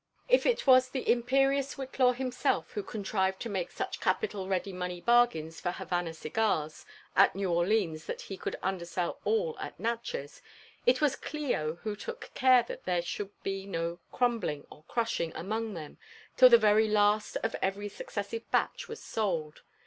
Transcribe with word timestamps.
If 0.27 0.47
it 0.47 0.65
was 0.65 0.89
the 0.89 1.01
im 1.01 1.21
JONATHAN 1.21 1.21
JBFFEttSON 1.21 1.21
WHITLAW. 1.21 1.21
1&5 1.21 1.45
perioQB 1.45 2.07
Whillaw 2.07 2.15
himself 2.15 2.71
who 2.71 2.81
contrived 2.81 3.45
(o 3.45 3.49
make 3.51 3.69
such 3.71 3.99
capital 3.99 4.47
ready 4.47 4.73
money 4.73 4.99
bargains 4.99 5.61
for 5.61 5.69
Havannah 5.69 6.15
cigars 6.15 6.87
at 7.15 7.35
New 7.35 7.51
Orleans 7.51 8.07
(hat 8.07 8.21
he 8.21 8.35
could 8.35 8.55
undersell 8.63 9.19
all 9.25 9.59
Natchez, 9.77 10.41
it 10.87 11.01
was 11.01 11.15
Clio 11.15 11.75
who 11.83 11.95
took 11.95 12.31
care 12.33 12.63
that 12.63 12.85
there 12.85 13.03
should 13.03 13.29
be 13.43 13.67
no 13.67 13.99
crumbling 14.11 14.65
or 14.71 14.83
crushing 14.87 15.33
anoong 15.33 15.75
them 15.75 15.99
till 16.35 16.49
the 16.49 16.57
very 16.57 16.87
last 16.87 17.35
of 17.43 17.55
every 17.61 17.87
suc 17.87 18.07
cessive 18.09 18.43
batch 18.49 18.87
was 18.87 18.99
sold. 19.03 19.61